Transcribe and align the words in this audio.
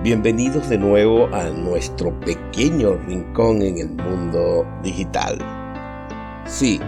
Bienvenidos 0.00 0.68
de 0.68 0.78
nuevo 0.78 1.26
a 1.34 1.50
nuestro 1.50 2.18
pequeño 2.20 2.94
rincón 3.08 3.62
en 3.62 3.78
el 3.78 3.88
mundo 3.96 4.64
digital. 4.80 5.36
Sí, 6.46 6.78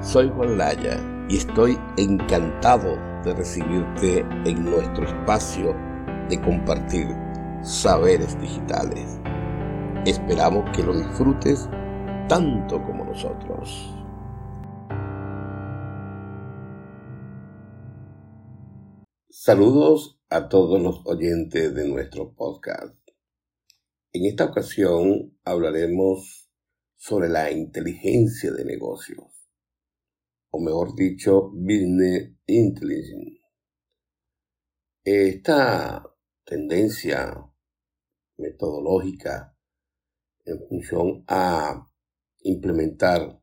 soy 0.00 0.30
Juan 0.30 0.56
Laya 0.56 1.00
y 1.28 1.38
estoy 1.38 1.76
encantado 1.96 2.96
de 3.24 3.34
recibirte 3.34 4.20
en 4.44 4.64
nuestro 4.64 5.04
espacio 5.04 5.74
de 6.28 6.40
compartir 6.42 7.08
saberes 7.62 8.40
digitales. 8.40 9.18
Esperamos 10.06 10.64
que 10.76 10.84
lo 10.84 10.96
disfrutes 10.96 11.68
tanto 12.28 12.80
como 12.84 13.04
nosotros. 13.04 13.92
Saludos 19.28 20.20
a 20.34 20.48
todos 20.48 20.82
los 20.82 21.00
oyentes 21.04 21.72
de 21.76 21.86
nuestro 21.86 22.34
podcast. 22.34 22.96
En 24.12 24.26
esta 24.26 24.46
ocasión 24.46 25.38
hablaremos 25.44 26.50
sobre 26.96 27.28
la 27.28 27.52
inteligencia 27.52 28.50
de 28.50 28.64
negocios, 28.64 29.48
o 30.50 30.60
mejor 30.60 30.96
dicho, 30.96 31.52
Business 31.52 32.32
Intelligence. 32.46 33.42
Esta 35.04 36.02
tendencia 36.44 37.32
metodológica 38.36 39.56
en 40.46 40.58
función 40.68 41.24
a 41.28 41.92
implementar 42.40 43.40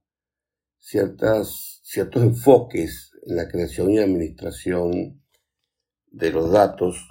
ciertas, 0.78 1.80
ciertos 1.84 2.22
enfoques 2.22 3.12
en 3.24 3.38
la 3.38 3.48
creación 3.48 3.92
y 3.92 4.00
administración 4.00 5.21
de 6.12 6.30
los 6.32 6.52
datos 6.52 7.08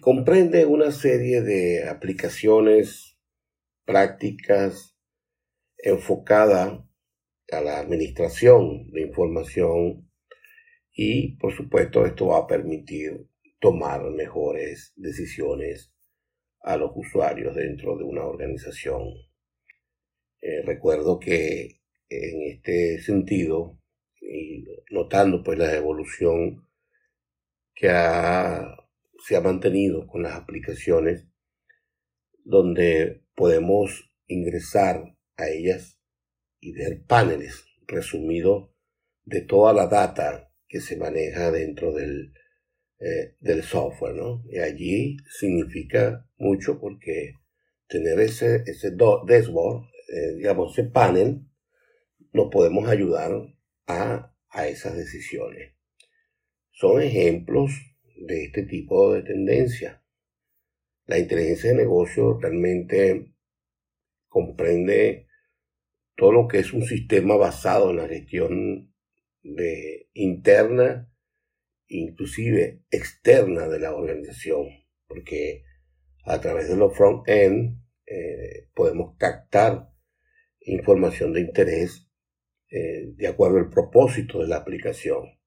comprende 0.00 0.64
una 0.64 0.90
serie 0.92 1.42
de 1.42 1.88
aplicaciones 1.88 3.18
prácticas 3.84 4.96
enfocada 5.78 6.86
a 7.50 7.60
la 7.60 7.78
administración 7.78 8.90
de 8.90 9.02
información 9.02 10.10
y 10.92 11.36
por 11.36 11.52
supuesto 11.52 12.06
esto 12.06 12.28
va 12.28 12.38
a 12.38 12.46
permitir 12.46 13.26
tomar 13.60 14.02
mejores 14.10 14.92
decisiones 14.96 15.92
a 16.62 16.76
los 16.76 16.92
usuarios 16.94 17.54
dentro 17.54 17.96
de 17.98 18.04
una 18.04 18.24
organización. 18.24 19.08
Eh, 20.40 20.62
recuerdo 20.64 21.18
que 21.18 21.80
en 22.08 22.42
este 22.52 23.00
sentido, 23.02 23.78
y 24.20 24.64
notando 24.90 25.42
pues 25.42 25.58
la 25.58 25.74
evolución 25.74 26.66
que 27.74 27.88
se 29.26 29.36
ha 29.36 29.40
mantenido 29.40 30.06
con 30.06 30.22
las 30.22 30.34
aplicaciones 30.34 31.26
donde 32.44 33.24
podemos 33.34 34.12
ingresar 34.26 35.16
a 35.36 35.48
ellas 35.48 35.98
y 36.60 36.72
ver 36.72 37.04
paneles 37.06 37.64
resumidos 37.86 38.70
de 39.24 39.40
toda 39.40 39.72
la 39.72 39.86
data 39.86 40.50
que 40.68 40.80
se 40.80 40.96
maneja 40.96 41.50
dentro 41.50 41.92
del, 41.92 42.32
eh, 43.00 43.36
del 43.40 43.62
software, 43.62 44.14
¿no? 44.14 44.44
Y 44.48 44.58
allí 44.58 45.16
significa 45.38 46.28
mucho 46.36 46.78
porque 46.78 47.34
tener 47.88 48.20
ese, 48.20 48.62
ese 48.66 48.90
dashboard, 48.92 49.84
eh, 50.08 50.34
digamos, 50.36 50.78
ese 50.78 50.88
panel, 50.90 51.46
nos 52.32 52.50
podemos 52.50 52.88
ayudar 52.88 53.32
a, 53.86 54.34
a 54.50 54.68
esas 54.68 54.96
decisiones 54.96 55.74
son 56.74 57.00
ejemplos 57.00 57.70
de 58.16 58.44
este 58.44 58.64
tipo 58.64 59.12
de 59.12 59.22
tendencia. 59.22 60.02
La 61.06 61.18
inteligencia 61.18 61.70
de 61.70 61.76
negocio 61.76 62.38
realmente 62.40 63.32
comprende 64.28 65.28
todo 66.16 66.32
lo 66.32 66.48
que 66.48 66.58
es 66.58 66.72
un 66.72 66.82
sistema 66.82 67.36
basado 67.36 67.90
en 67.90 67.96
la 67.96 68.08
gestión 68.08 68.92
de 69.42 70.08
interna, 70.14 71.12
inclusive 71.86 72.82
externa 72.90 73.68
de 73.68 73.78
la 73.78 73.94
organización, 73.94 74.66
porque 75.06 75.62
a 76.24 76.40
través 76.40 76.68
de 76.68 76.76
los 76.76 76.96
front-end 76.96 77.78
eh, 78.06 78.68
podemos 78.74 79.16
captar 79.16 79.90
información 80.60 81.32
de 81.32 81.40
interés 81.42 82.08
eh, 82.68 83.12
de 83.14 83.28
acuerdo 83.28 83.58
al 83.58 83.70
propósito 83.70 84.40
de 84.40 84.48
la 84.48 84.56
aplicación. 84.56 85.38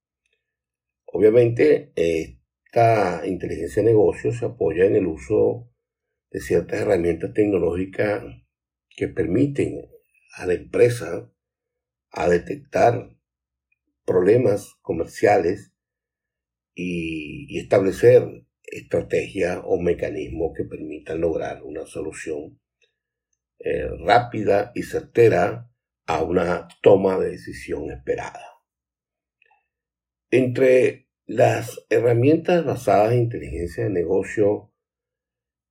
Obviamente, 1.08 1.92
esta 1.96 3.26
inteligencia 3.26 3.82
de 3.82 3.90
negocio 3.90 4.32
se 4.32 4.46
apoya 4.46 4.86
en 4.86 4.96
el 4.96 5.08
uso 5.08 5.72
de 6.30 6.42
ciertas 6.42 6.82
herramientas 6.82 7.34
tecnológicas 7.34 8.24
que 8.90 9.08
permiten 9.08 9.88
a 10.36 10.46
la 10.46 10.54
empresa 10.54 11.32
a 12.12 12.30
detectar 12.30 13.16
problemas 14.06 14.76
comerciales 14.82 15.74
y, 16.76 17.58
establecer 17.58 18.46
estrategias 18.64 19.60
o 19.64 19.80
mecanismos 19.80 20.52
que 20.56 20.66
permitan 20.66 21.22
lograr 21.22 21.64
una 21.64 21.86
solución 21.86 22.60
eh, 23.60 23.88
rápida 24.06 24.72
y 24.76 24.84
certera 24.84 25.72
a 26.06 26.22
una 26.22 26.68
toma 26.82 27.18
de 27.18 27.32
decisión 27.32 27.90
esperada. 27.92 28.57
Entre 30.30 31.08
las 31.26 31.86
herramientas 31.90 32.66
basadas 32.66 33.14
en 33.14 33.20
inteligencia 33.20 33.86
de 33.86 33.90
negocio 33.92 34.74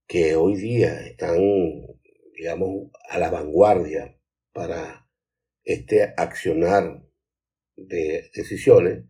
que 0.06 0.34
hoy 0.34 0.56
día 0.56 0.98
están, 1.06 1.38
digamos, 2.34 2.90
a 3.10 3.18
la 3.18 3.30
vanguardia 3.30 4.18
para 4.54 5.06
este 5.62 6.14
accionar 6.16 7.02
de 7.76 8.30
decisiones, 8.32 9.04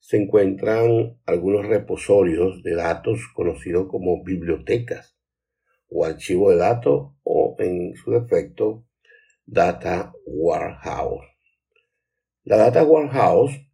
se 0.00 0.18
encuentran 0.18 1.18
algunos 1.24 1.66
repositorios 1.66 2.62
de 2.62 2.74
datos 2.74 3.20
conocidos 3.34 3.88
como 3.88 4.22
bibliotecas 4.22 5.16
o 5.88 6.04
archivos 6.04 6.52
de 6.52 6.58
datos 6.58 7.14
o 7.22 7.56
en 7.58 7.94
su 7.94 8.10
defecto 8.10 8.86
data 9.46 10.12
warehouse. 10.26 11.24
La 12.42 12.58
data 12.58 12.84
warehouse 12.84 13.64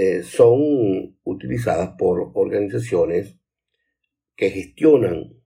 eh, 0.00 0.22
son 0.22 1.18
utilizadas 1.24 1.96
por 1.98 2.30
organizaciones 2.34 3.36
que 4.36 4.50
gestionan 4.50 5.42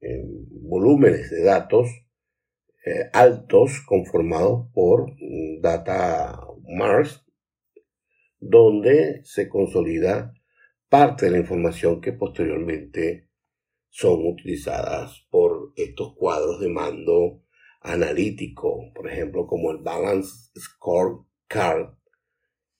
eh, 0.00 0.22
volúmenes 0.62 1.28
de 1.30 1.42
datos 1.42 1.88
eh, 2.84 3.10
altos 3.12 3.80
conformados 3.84 4.68
por 4.72 5.10
mm, 5.10 5.60
data 5.60 6.38
Mars, 6.68 7.26
donde 8.38 9.22
se 9.24 9.48
consolida 9.48 10.32
parte 10.88 11.26
de 11.26 11.32
la 11.32 11.38
información 11.38 12.00
que 12.00 12.12
posteriormente 12.12 13.28
son 13.88 14.24
utilizadas 14.24 15.26
por 15.30 15.72
estos 15.74 16.14
cuadros 16.14 16.60
de 16.60 16.68
mando 16.68 17.42
analítico, 17.80 18.92
por 18.94 19.10
ejemplo, 19.10 19.48
como 19.48 19.72
el 19.72 19.78
Balance 19.78 20.52
Scorecard 20.56 21.96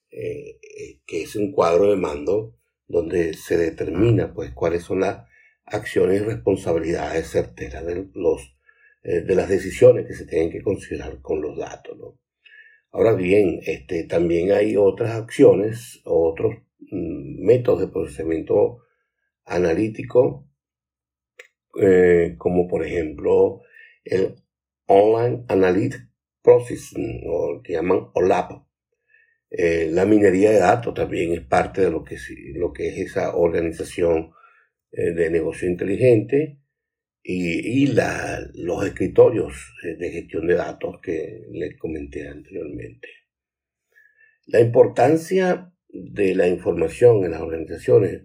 eh, 0.09 0.59
eh, 0.61 1.01
que 1.05 1.23
es 1.23 1.35
un 1.35 1.51
cuadro 1.51 1.89
de 1.91 1.97
mando 1.97 2.55
donde 2.87 3.33
se 3.33 3.57
determina 3.57 4.33
pues 4.33 4.51
cuáles 4.53 4.83
son 4.83 5.01
las 5.01 5.27
acciones 5.65 6.21
y 6.21 6.23
responsabilidades 6.23 7.27
certeras 7.27 7.85
de, 7.85 8.07
los, 8.13 8.55
eh, 9.03 9.21
de 9.21 9.35
las 9.35 9.49
decisiones 9.49 10.07
que 10.07 10.13
se 10.13 10.25
tienen 10.25 10.49
que 10.49 10.61
considerar 10.61 11.21
con 11.21 11.41
los 11.41 11.57
datos. 11.57 11.97
Ahora 12.91 13.13
bien, 13.13 13.59
este, 13.65 14.05
también 14.05 14.53
hay 14.53 14.77
otras 14.77 15.11
acciones, 15.11 15.99
otros 16.05 16.55
mm, 16.79 17.45
métodos 17.45 17.81
de 17.81 17.87
procesamiento 17.89 18.79
analítico, 19.45 20.45
como 22.39 22.67
por 22.67 22.83
ejemplo 22.83 23.61
el 24.03 24.35
Online 24.87 25.45
Analytic 25.47 26.09
Processing, 26.41 27.23
o 27.29 27.61
que 27.61 27.73
llaman 27.73 28.09
OLAP, 28.13 28.66
eh, 29.49 29.89
la 29.91 30.05
minería 30.05 30.51
de 30.51 30.59
datos 30.59 30.93
también 30.93 31.31
es 31.33 31.41
parte 31.41 31.81
de 31.81 31.91
lo 31.91 32.03
que, 32.03 32.15
es 32.15 32.97
esa 32.97 33.35
organización 33.35 34.31
eh, 34.91 35.11
de 35.11 35.29
negocio 35.29 35.69
inteligente 35.69 36.59
y, 37.23 37.87
los 37.87 38.85
escritorios 38.85 39.73
eh, 39.83 39.95
de 39.97 40.11
gestión 40.11 40.47
de 40.47 40.55
datos 40.55 40.99
que 41.01 41.45
les 41.51 41.77
comenté 41.77 42.27
anteriormente. 42.27 43.07
La 44.45 44.59
importancia 44.59 45.73
de 45.89 46.35
la 46.35 46.47
información 46.47 47.23
en 47.23 47.31
las 47.31 47.41
organizaciones 47.41 48.23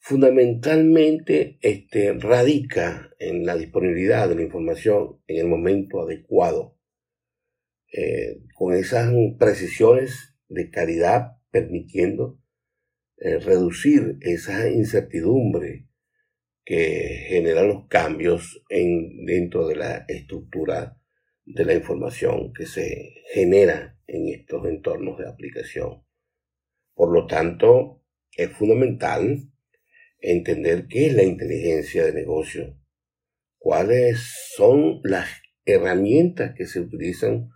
fundamentalmente 0.00 1.58
este, 1.60 2.12
radica 2.12 3.10
en 3.18 3.44
la 3.44 3.56
disponibilidad 3.56 4.28
de 4.28 4.36
la 4.36 4.42
información 4.42 5.20
en 5.26 5.38
el 5.38 5.46
momento 5.46 6.00
adecuado 6.02 6.77
eh, 7.92 8.40
con 8.54 8.74
esas 8.74 9.12
precisiones 9.38 10.34
de 10.48 10.70
calidad, 10.70 11.38
permitiendo 11.50 12.38
eh, 13.16 13.38
reducir 13.38 14.18
esa 14.20 14.70
incertidumbre 14.70 15.88
que 16.64 17.24
generan 17.28 17.68
los 17.68 17.88
cambios 17.88 18.62
en, 18.68 19.24
dentro 19.24 19.66
de 19.66 19.76
la 19.76 20.04
estructura 20.06 21.00
de 21.44 21.64
la 21.64 21.74
información 21.74 22.52
que 22.52 22.66
se 22.66 23.14
genera 23.32 23.98
en 24.06 24.28
estos 24.28 24.66
entornos 24.66 25.18
de 25.18 25.28
aplicación. 25.28 26.04
Por 26.94 27.12
lo 27.12 27.26
tanto, 27.26 28.04
es 28.36 28.50
fundamental 28.50 29.50
entender 30.20 30.86
qué 30.88 31.06
es 31.06 31.14
la 31.14 31.22
inteligencia 31.22 32.04
de 32.04 32.12
negocio, 32.12 32.78
cuáles 33.56 34.20
son 34.54 35.00
las 35.04 35.28
herramientas 35.64 36.54
que 36.54 36.66
se 36.66 36.80
utilizan 36.80 37.48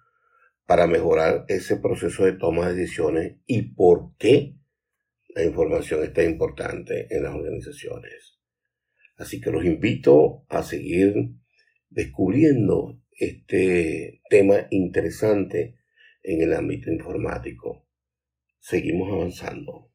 para 0.73 0.87
mejorar 0.87 1.45
ese 1.49 1.77
proceso 1.77 2.25
de 2.25 2.33
toma 2.33 2.71
de 2.71 2.77
decisiones 2.77 3.37
y 3.45 3.75
por 3.75 4.17
qué 4.17 4.57
la 5.35 5.45
información 5.45 6.03
es 6.03 6.15
tan 6.15 6.25
importante 6.25 7.15
en 7.15 7.25
las 7.25 7.35
organizaciones. 7.35 8.41
Así 9.19 9.39
que 9.39 9.51
los 9.51 9.67
invito 9.67 10.47
a 10.49 10.63
seguir 10.63 11.15
descubriendo 11.91 13.03
este 13.11 14.23
tema 14.31 14.67
interesante 14.71 15.77
en 16.23 16.41
el 16.41 16.55
ámbito 16.55 16.91
informático. 16.91 17.87
Seguimos 18.59 19.13
avanzando. 19.13 19.92